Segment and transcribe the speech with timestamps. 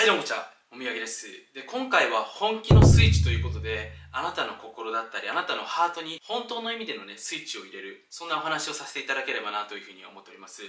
[0.00, 1.26] はいどうもちはおみやげです。
[1.52, 10.62] で今回は本気のスイッチということであなたの心だったりあなたのハートに本当の意味でのねスイッチを入れるそんなお話をさせていただければなというふうに思っております。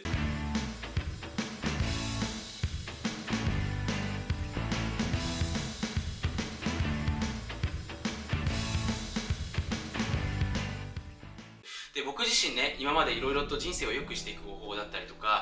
[11.94, 15.40] で僕自身ね今までいろいろと人生を良くしていく方法だったりとか、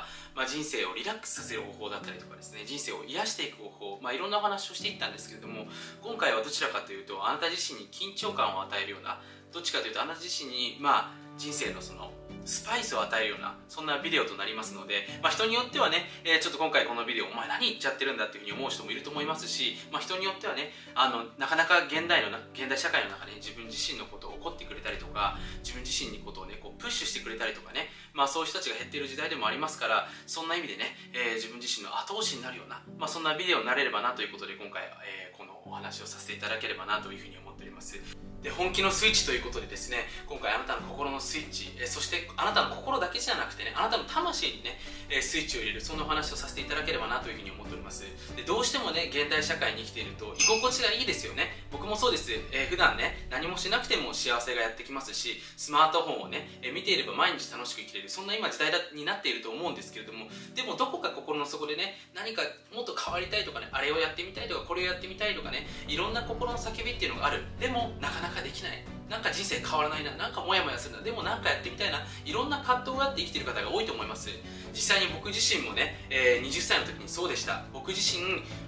[0.49, 5.67] 人生をリラックスさせる方法だったりとかですね人生を癒していく方法、まあ、いろんなお話をしていったんですけれども
[6.01, 9.21] 今回はどちらかというとあなた自身に緊張感を与えるような
[9.53, 12.11] どっちかというとあなた自身にまあ人生のその
[12.45, 27.87] スパイスを与えるようなそんなビデオとなりますので、まあ、人によってはね、えー、ちょっと今回このビデオお前何言っちゃってるんだっていうふうに思う人もいると思いますし、まあ、人によってはねあのなかなか現代の現代社会の中で、自分自身のことを怒ってくれたりとか自分自身にことをねこうプッシュしてくれたりとかね、
[28.19, 37.95] まあ、そういう人たちが減っている時代でもありますからそんな意味でね、えー、自分自身の後押しになるような、まあ、そんなビデオになれればなということで今回、えー、このお話をさせていただければなというふうに思っております。
[38.43, 48.03] で本気のスイッチということでですね今回あなたの心のスイッチ、えそしてあなたの心だけじゃなくてねあなたの魂にね、えスイッチを入れるそんなお話をさせていただければなというふうに思っております。
[48.35, 51.51] でどうしてもね現代社会に生きていると居心地がいいですよね。
[51.71, 62.41] 僕もそうです、え、普段ね何もしなくても幸せがやってきますしスマートフォンをね、え見ていれば毎日楽しく生きれるそんな今時代だになっていると思うんですけれどもでもどこか心の底でね何か
[62.73, 67.43] もっと変わりたいとかねあれをやってみたいとかこれをやってみたいとかねいろんな心の叫びっていうのがある。
[67.59, 68.83] でもなかなかかできない。
[69.09, 70.11] なんか人生変わらないな。
[70.15, 71.01] なんかモヤモヤするな。
[71.01, 71.99] でもなんかやってみたいな。
[72.25, 74.29] いろんな葛藤があって生きてる方が多いと思います。
[74.71, 77.65] 実際に僕自身もね、えー、20歳の時にそうでした。
[77.73, 78.21] 僕自身、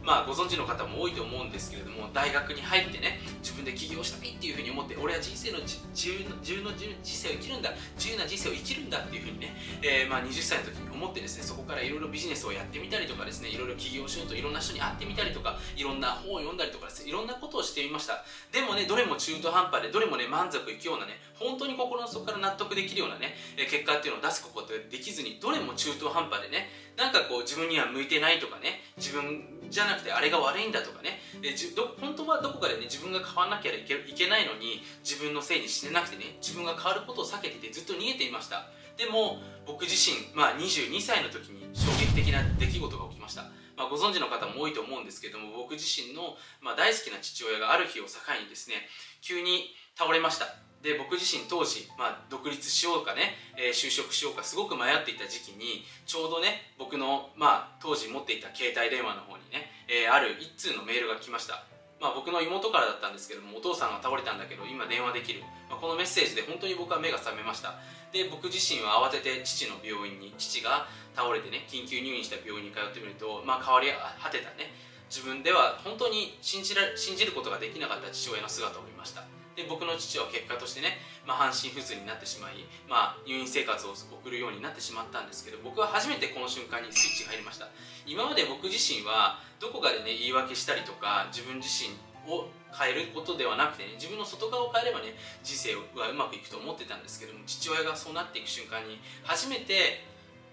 [0.03, 5.77] まあ、ご存知の方も多いと思うんですけれども大学に入ってね自分で起業したいっていうふうに思って俺は人生の自
[6.09, 7.69] 由自由の人生を生きるんだ。
[7.95, 9.53] 自由な人生を生きるんだっていうふうにね、
[9.83, 18.23] えー、まあ、20歳の時に思ってですねそこからいろいろビジネスをやってみたりとかですねいろいろ起業しようといろんな人に会ってみたりとかいろんな本を読んだりとかですねいろんなことをしてみました。
[18.51, 38.69] でもねどれも中途半端でどれもね満足いくようなね本当に心の底から納得できるようなね結果っていうのを出すことができずにどれも中途半端でねなんかこう自分には向いてないとかね自分じゃなくてあれが悪いんだとかねでじど本当はどこかでね自分が変わらなきゃいけないのに自分のせいにしてなくてね自分が変わることを避けててずっと逃げていました。
[39.01, 43.49] でも僕自身、まあ、22歳の時に衝撃的な出来事が起きました。
[43.75, 48.75] まあ、ご存知の方も多いと思うんですけども僕自身の、まあ、大好きな父親がある日を境にですね
[49.21, 50.45] 急に倒れました。
[50.83, 61.70] で僕自身当時、まあ、独立しようかね、えー、就職しようかすごく迷っていた時期にちょうどね僕の、まあ、当時持っていた携帯電話の方にね、えー、ある1通のメールが来ました。
[62.01, 67.77] まあ、僕の妹からだったんですけどもお父さんが倒れたんだけど今電話できる、まあ、このメッセージで本当に僕は目が覚めました。
[68.11, 73.87] で僕自身は慌てて父の病院に父が倒れてね緊急入院した病院に通ってみると、まあ、変わり
[74.19, 74.73] 果てたね。
[75.11, 79.23] 自分では本当に信じら信じることができなかった父親の姿を見ました。
[79.55, 80.97] で僕の父は結果としてね、
[81.27, 87.67] まあ、半身不随になってしまい、まあ、入院生活を送るようになってしまったんですけど僕は初めてこの瞬間にスイッチが入りました。
[88.05, 91.93] 今まで僕自身はどこかでね言い訳したりとか自分自身
[92.31, 95.13] を変えることではなくてね自分の外側を変えればね
[95.43, 100.05] 人生はうまくいくと思ってたんですけども父親がそうなっていく瞬間に初めて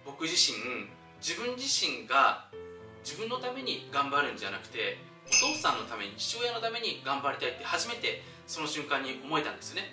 [0.05, 0.59] 僕自身
[1.21, 2.47] 自分自身が
[3.05, 4.99] 自分のために頑張るんじゃなくて
[5.29, 9.93] お父さんのために父親のために頑張りたいって初めてその瞬間に思えたんですよね。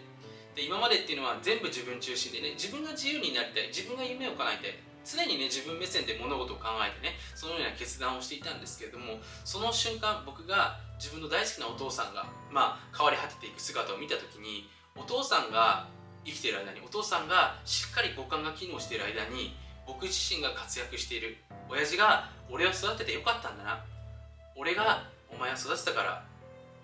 [0.55, 15.87] で今までっていうのは全部自分中心でね自分が自由になりたい自分が夢を叶えたい常にね自分目線で物事を考えてねそのような決断をしていたんですけれどもその瞬間僕が自分の大好きなお父さんが、まあ、変わり果てていく姿を見た時にお父さんが
[16.23, 19.53] 生きている間にお父さんがしっかり五感が機能している間に
[19.85, 21.37] 僕自身が活躍している。
[21.69, 23.85] 親父が俺を育ててよかったんだな。
[24.55, 25.03] 俺が
[25.35, 26.23] お前を育てたから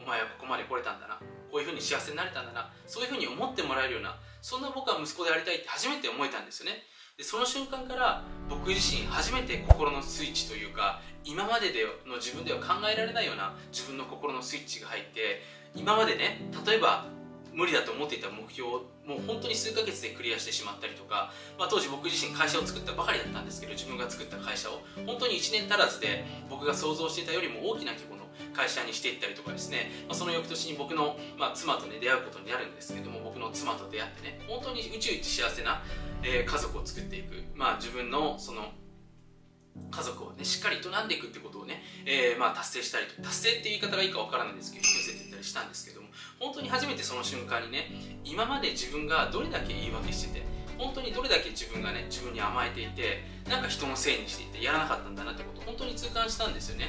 [0.03, 1.19] お前はここまで来れたんだな。
[1.51, 2.71] こういうふうに幸せになれたんだな。
[2.87, 6.83] そういうふうに思ってもらえるようなそんな僕は息子でありたいって初めて思えたんですよね。
[7.17, 15.41] でその瞬間から僕自身初めて心のスイッチというか今まででの自分では考えられないような自分の心のスイッチが入って
[15.75, 17.05] 今までね例えば
[17.53, 18.71] 無理だと思っていた目標を
[19.05, 24.81] もう本当に数ヶ月でクリアしてしまったりとか、まあ、当時僕自身会社を作ったばかりだったんですけど自分が作った会社を。
[25.05, 28.20] 本当に1年足らずで僕が想像していたよりも大きな規模の
[28.53, 35.81] 会社にしていったりとかですね、まあ、その翌年に僕の、まあ、妻とね出会うことになるんですけども僕の妻と出会ってね本当に宇宙一幸せな、
[36.23, 38.71] えー、家族を作っていく、まあ、自分のその
[39.89, 46.07] 家族をねしっかり営んでいくってことをね、えー、まあ達成したりと達成っていう言い方がいいかわからないんですけど引き寄せていったりしたんですけども
[46.39, 47.91] 本当に初めてその瞬間にね
[48.23, 50.45] 今まで自分がどれだけ言い訳してて
[50.77, 56.87] 本当にどれだけ自分がね自分に甘えていてなんか人のせいにしていてやらなかったんだなってことを本当に痛感したんですよね。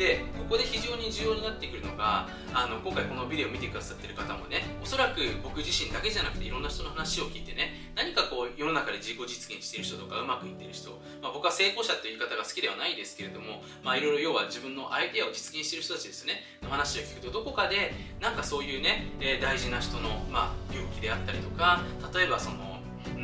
[0.00, 17.92] でここで非常に重要になってくるのがあの今回このビデオを見てくださってる方もねおそらく僕自身だけじゃなくていろんな人の話を聞いてね何かこう世の中で自己実現してる人とかうまくいってる人、まあ、僕は成功者という言い方が好きではないですけれどもまあいろいろ要は自分のアイデアを実現してる人たちですねの話を聞くとどこかで
[18.24, 21.84] なんかそういうね、えー、大事な人の、まあ、病気であったりとか
[22.16, 22.80] 例えばその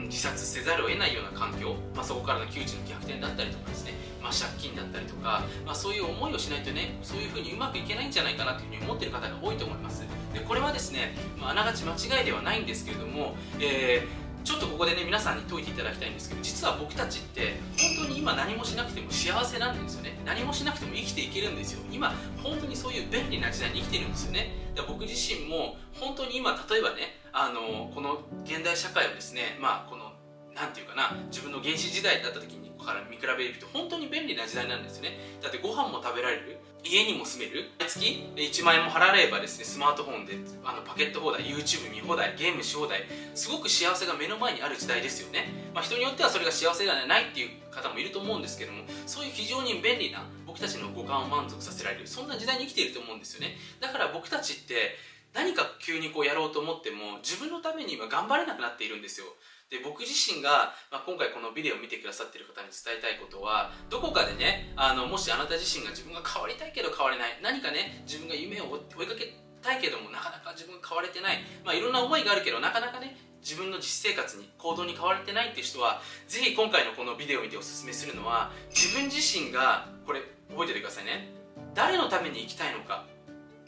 [0.08, 3.92] 自殺せざるを得ないような環境、まあ、そこからの窮地の逆転だったりとかですね、
[4.26, 10.04] まあ、借金だったりとか、まあ、そういう思いをしないとねそういうふうにうまくいけないんじゃないかなというふうに思っている方が多いと思います。
[10.34, 17.58] でこれはですね、まあ、あながち間違いではないんですけれども、えーちょっとここでね皆さんに解いていただきたいんですけど実は僕たちって
[17.98, 20.16] 本当に今何もしなくても幸せなんですよね。
[20.24, 21.80] 何もしなくても生きていけるんですよ。
[21.90, 22.14] 今
[22.44, 24.54] 本当にそういう便利な時代に生きてるんですよね。
[24.76, 30.12] だ僕自身も本当に今例えばねあのこの現代社会をですねまあこの
[30.54, 35.18] 何て言うかな自分の原始時代だった時にから見比べると本当に便利な時代なんですよね。
[35.42, 36.56] だってご飯も食べられる。
[36.84, 37.66] 家にも住める。
[37.80, 40.34] 毎月1万円も払えばですねスマートフォンで
[40.64, 43.02] あのパケット放題 YouTube 見放題ゲームし放題
[43.34, 53.56] すごく幸せが目の前にある時代ですよね、まあ、人によってはそれが幸せではないっていう方もいると思うんですけどもそういう非常に便利な僕たちの五感を満足させられるそんな時代に生きていると思うんですよね。
[53.80, 54.96] だから僕たちって
[55.34, 59.26] 何か急にこうやろうと思っても自分のために今頑張れなくなっているんですよ。
[59.68, 67.34] で僕自身が、まあ、今回このビデオを見てくださっている方に伝えたいことはどこかでねあのもしあなた自身が自分が変わりたいけど変われない。
[67.42, 80.20] 何かね自分が夢を追いかけたいけどもなかなか自分が変われてない、まあ、いろんな思いがあるけどなかなかね自分の実生活に行動に変われてないっていう人はぜひ今回のこのビデオを見ておすすめするのは自分自身がこれ
[80.50, 81.28] 覚えておいてくださいね。
[81.74, 83.04] 誰のために生きたいのか。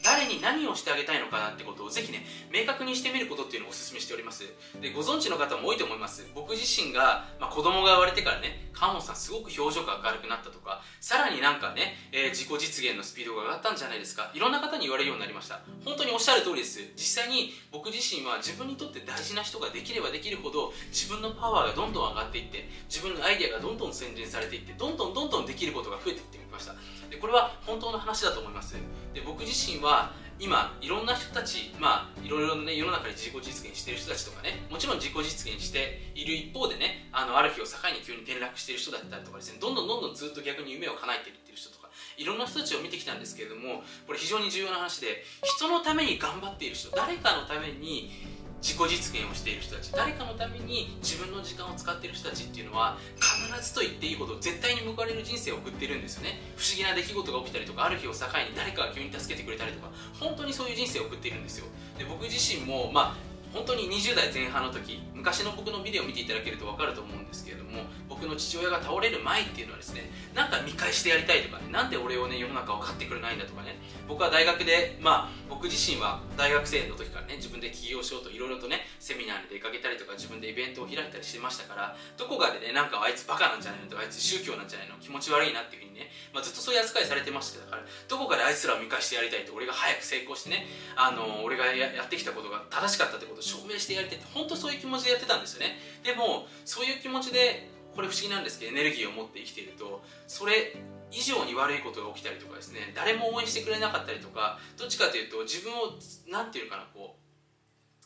[0.02, 4.44] 誰に何をしてあげたいのかなってことをぜひね明確にしてみることっていうのをお勧めしております。
[4.80, 6.26] でご存知の方も多いと思います。
[6.34, 14.30] 僕自身が、まあ、子供が生まれてからね川本さんすごく表情が明るくなったとかさらになんかね、えー、自己実現のスピードが上がったんじゃないですか。
[14.34, 15.60] いろんな方に言われるようになりました。
[15.84, 16.80] 本当におっしゃる通りです。
[16.94, 26.74] 実際に僕自身は自分にとって大事な人ができればできるほど自分のパワーがどんどん上がっていって自分のアイデアがどんどん洗練されていってどんどんどんどんできることが増えていってきました。
[27.08, 28.74] でこれは本当の話だと思います。
[29.14, 48.10] で僕自身は今いろんな人たちまあいろいろね世の中で自己実現している人たちとかねもちろん自己実現している一方でねあのある日を境に急に転落している人だったりとかですねどんどんどんどんずっと逆に夢を叶えていってる人とかいろんな人たちを見てきたんですけれどもこれ非常に重要な話で人のために頑張っている人誰かのために
[48.60, 49.92] 自己実現をしている人たち。
[49.92, 56.40] 誰かのために自分の時間を使っている人たちっていうのは必ずと言っていいほど絶対に報われる人生を送ってるんですよね。
[56.56, 61.66] 不思議な出来事が起きたりとかある日を境に誰かが急に助けてくれたりとか本当にそういう人生を送っているんですよ。
[61.98, 90.66] で僕自身もまあ本当に20代前半の時昔の僕のビデオを見ていただけると分かると思うんですけれども僕の父親が倒れる前っていうのはですねなんか見返してやりたいとかねなんで俺をね世の中を買ってくれないんだとかね僕は大学でまあ僕自身は大学生の時からね自分で起業しようといろいろとねセミナーに出かけたりとか自分でイベントを開いたりしてましたからどこかでねなんかあいつバカなんじゃないのとかあいつ宗教なんじゃないの気持ち悪いなっていうふうにね、まあ、ずっとそういう扱いされてましたからどこかであいつらを見返してやりたいと俺が早く成功してね
[90.96, 95.78] あの俺がやってきたことが正しかったってことを証明してやりたいって本当そういう気持ちでやってたんですよね。
[96.02, 100.76] でもそういう気持ちでこれ不思議なんですけどエネルギーを持って生きているとそれ
[101.10, 105.98] 以上に悪いことが起きたりとかですね誰も応援してくれなかったりとかどっちかというと自分を
[106.30, 107.28] 何て言うかなこう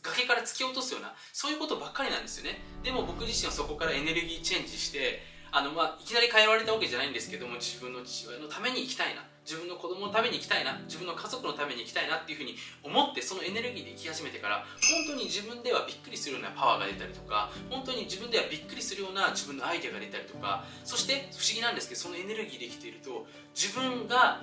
[0.01, 2.59] 崖から突き落とすようなそういうことばっかりなんですよね。
[2.83, 5.21] でも僕自身はそこからエネルギーチェンジして
[5.51, 24.39] あの、まあ、いきなり変えられたわけじゃないんですけども自分の父親のために生きたいな自分の子供のために生きたいな自分の家族のために生きたいなっていうふうに思ってそのエネルギーで生き始めてから本当に自分ではびっくりするようなパワーが出たりとか本当に自分ではびっくりするような自分のアイデアが出たりとかそして不思議なんですけどそのエネルギーで生きていると自分が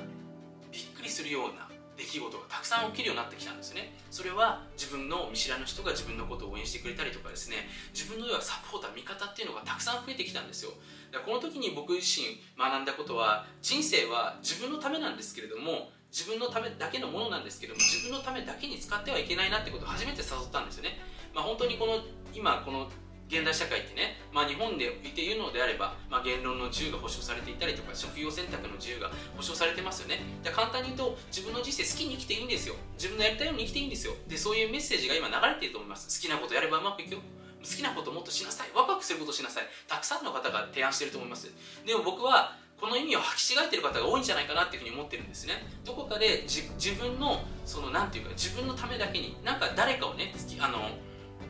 [0.70, 3.92] びっくりするような出来事がたくさん起きるようになってきたんですね。
[4.10, 7.68] それは自分の見知らぬ人が自分のことを応援してくれたりとかですね。
[7.92, 10.72] 自分のようなサポーター味方っていうのがたくさん増えてきたんですよ。
[11.18, 20.98] この時に僕自身学んだことは人生は自分のためなんですけれども自分のためだけのものなんですけれども自分のためだけに使ってはいけないなってことを初めて誘ったんですよね、
[21.34, 21.98] まあ、本当にこの
[22.34, 22.88] 今この
[23.30, 30.18] 現代社会ってね、まあ、日本でいて言うのであれば、まあ、言論の自由が保障されていたりとか職業選択の自由が保障されてますよね。
[30.42, 32.74] で簡単に言うと自分の人生好きに生きていいんですよ。
[32.98, 34.14] 自分のやりたいように生きていいんですよ。
[34.26, 36.10] でそういうメッセージが今流れていると思います。
[36.10, 37.20] 好きなことやればうまくいくよ。
[37.62, 38.68] 好きなこともっとしなさい。
[38.74, 39.64] ワクワクすることをしなさい。
[39.86, 41.50] たくさんの方が提案してると思います。
[41.86, 45.54] でも僕はこの意味を履き違えてる方が多いんじゃないかなっていうふうに思ってるんですね。
[45.84, 46.62] どこかで自
[46.98, 50.88] 分のその何て言うか自分のためだけになんか誰かをねあの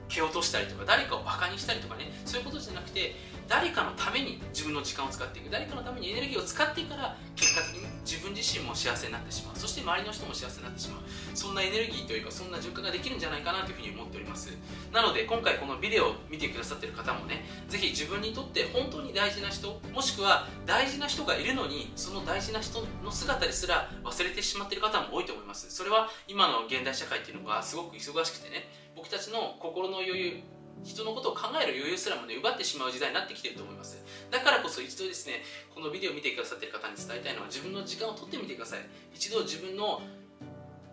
[0.08, 3.14] 蹴落としたりとか誰かをバカにしたりとかねそういうことじゃなくて
[3.46, 5.50] 誰かのために自分の時間を使っていく。
[5.50, 9.56] 誰かのためにエネルギーを使ってから結果的に自分自身も幸せになってしまう。
[9.56, 11.02] そして周りの人も幸せになってしまう。
[11.34, 14.50] そんなエネルギーというかそんな循環ができるんじゃないかなというふうに思っております。
[14.92, 25.70] なので今回このビデオを見てくださってる方もねぜひ自分にとって本当に大事な人もしくは大事な人がいるのにその大事な人の姿ですら忘れてしまっている方も多いと思います。
[25.70, 30.42] それは今の現代社会っていうのがすごく忙しくてね僕たちの心の余裕
[30.82, 34.02] 人のことを考える余裕すらもね奪ってしまう時代になってきてると思います。
[34.30, 35.42] だからこそ一度ですね
[35.74, 38.80] このビデオを見てくださってる方に伝えたいのは自分の時間を取ってみてください。
[39.14, 40.00] 一度自分の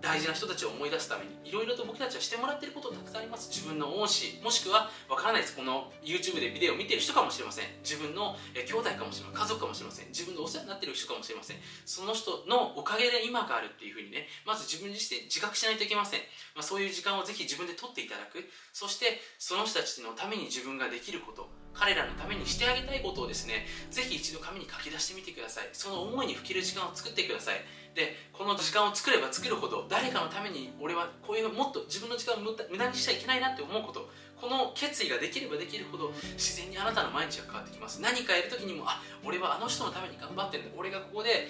[0.02, 3.50] 大事な人たちを思い出すためにいろいろと僕たちはしてもらっていることたくさんあります。
[3.50, 5.56] 自分の恩師もしくはわからないです。
[5.56, 7.66] この YouTube でビデオを見てる人かもしれません。
[7.82, 9.42] 自分の兄弟かもしれません。
[9.42, 10.08] 家族かもしれません。
[10.10, 11.58] 自分のお世話になってる人かもしれません。
[11.86, 16.20] その人のおかげで今があるっていうふうにねまず自分自身で自覚しないといけません、
[16.56, 18.46] まあ、そういう時間をぜひ自分で取っていただく。
[18.74, 21.50] そしてその人たちのために自分ができること。
[21.78, 25.70] 彼らのためにしてあげたいことをですねぜひ一度紙に書き出してみてください。
[25.74, 27.62] その思いに吹ける時間を作ってください。
[27.94, 38.02] でこの時間を作れば作るほど誰かのために俺はこういうもっと自分の時間を無駄にしちゃいけないなって思うことこの決意ができればできるほど自然にあなたの毎日が変わってきます。
[38.02, 40.72] 何かやるときにもあ俺はあの人のために頑張ってるんだ。
[40.78, 41.48] 俺がここで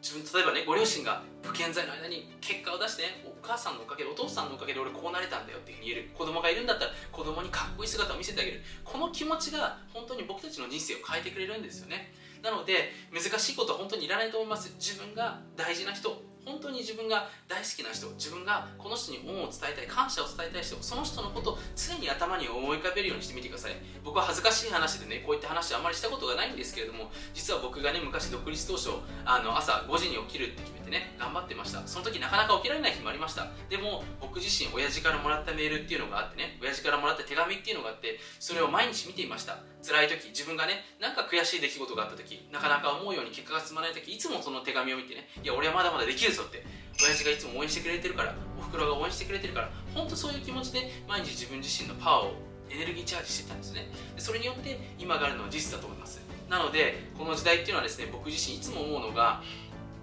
[0.00, 8.60] 自分例えばねご両親が不健在の間に結果を出してお母さんのおかげでお父さんのおかげで俺こうなれたんだよっていうふうに言える子供がいるんだったら子供にかっこいい姿を見せてあげる。
[8.84, 12.12] この気持ちが本当に僕たちの人生を変えてくれるんですよね。
[12.42, 14.74] なので難しいことは本当にいらないと思います。
[14.78, 23.76] 自分が大事な人本当に自分が大好きな人自分がこの人に恩を伝えたい感謝を伝えたい人その人のことを常に頭に思い浮かべるようにしてみてください。
[24.02, 28.88] 僕は恥ずかしい話でねこういった話あまりしたことがないんですけれども実は僕がね昔独立当初
[29.26, 31.86] あの朝5時に起きるって決めてね頑張ってました。
[31.86, 33.48] その時なかなか起きられない日もありました。
[33.68, 39.58] でも僕自身親父からもらったメールっていうのがあってね親父からもらった手紙っていうのがあってそれを毎日見ていました。
[39.84, 46.64] 辛い時自分がねなんか悔しい出来事があった時なかなか思うように結果が進まない時いつもその手紙を見てねいや俺はまだまだできるぞって
[47.02, 52.32] 親父がいつも応援してくれてるからおふくろが応援してくれてるから本当そういう気持ちで毎日自分自身のパワーを
[52.70, 53.88] エネルギーチャージしてたんですね。
[54.14, 56.20] でそれによって今があるのは事実だと思います。
[56.48, 59.42] なのでこの時代っていうのはですね僕自身いつも思うのが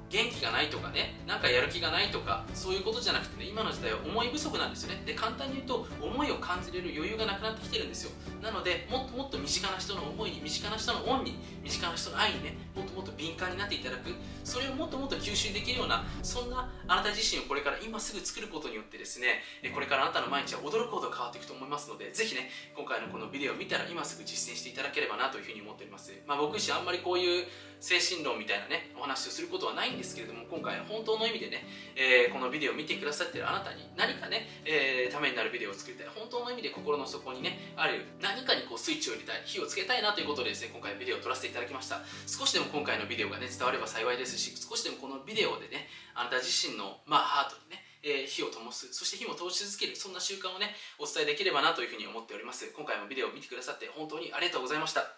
[0.10, 5.02] 元気がないとかねなんかやる気がないとかそういうことじゃなくてね今の時代は思い不足なんですよね。
[5.06, 8.12] で簡単に言うと思いを感じれる余裕がなくなってきてるんですよ。
[8.42, 14.14] なのでもっともっと身近な人の思いに身近な人の恩に身近な人の愛にねもっともっと敏感になっていただく。
[14.44, 19.42] それをもっともっと吸収できるようなそんなあなた自身をこれから今すぐ作ることによってですね
[19.74, 27.46] これからあなたの毎日は驚くほど変わっていくと思いますのでぜひね今回のこのビデオを見たら今すぐ実践していただければなというふうに思っております、まあ、僕自身あんまりこういう
[27.80, 31.66] 精神論みたいなねお話をすることはないんですですけれども今回本当の意味でね、
[31.98, 36.08] えー、このビデオを見てくださってるあなたに何かね、えー、ためになるビデオを作りたい。
[36.14, 42.06] 本当の意味で心の底にねある何かにこうスイッチを入れたい火をつけたいなということでですね今回ビデオを撮らせていただきました。
[42.30, 48.94] 少しでも今回のビデオがね伝われば幸いですし少しでもこのビデオでねあなた自身のまあハートにねえ、火を灯す。
[48.94, 49.96] そして火も灯し続ける。
[49.96, 52.70] そんな習慣をねお伝えできればなというふうに思っております。
[52.70, 55.15] 今回もビデオを見てくださって本当にありがとうございました。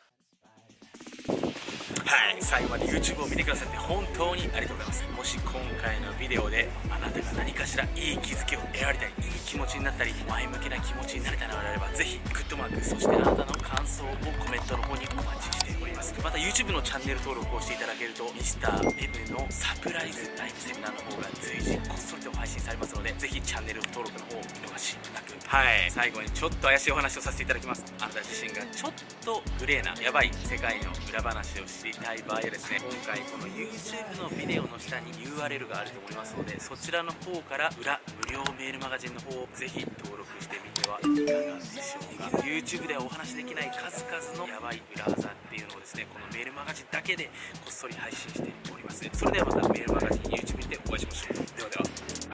[2.08, 2.38] はい。
[2.40, 5.04] 最後まで YouTube を見てくださって本当にありがとうございます。
[5.18, 14.08] もし今回のビデオであなたが何かしらいい気づきを得られたりいい気持ちになったり前向きな気持ちになれたのであればぜひグッドマークそしてあなたの感想を
[14.40, 16.14] コメントの方にお待ちしております。
[16.24, 25.34] また YouTube のチャンネル登録をしていただけると Mr.M のサプライズライブセミナーの方が随時こっそりと配信されますのでぜひチャンネル登録の方を見逃しなく。
[25.48, 25.90] はい。
[25.90, 27.84] 最後にちょっと怪しいお話をさせていただきます。
[28.00, 28.94] あなた自身がちょっ
[29.26, 42.38] とグレーなやばい世界の裏話を知りたい場合はですね今回この YouTube のビデオの下に URL があると思いますのでそちらの方から裏無料メールマガジンの方をぜひ登録してみてはいかがでしょうか。
[42.46, 47.26] YouTube ではお話しできない数々のヤバい裏技っていうのをですねですねこのメールマガジンだけで
[47.64, 49.10] こっそり配信しております。
[49.14, 51.58] それではまたメールマガジン YouTube でお会いしましょう。
[51.58, 52.07] ではでは。